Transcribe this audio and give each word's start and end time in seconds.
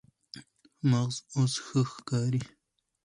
مغز 0.89 1.15
اوس 1.35 1.53
ښه 1.65 1.81
ښکاري. 1.91 2.41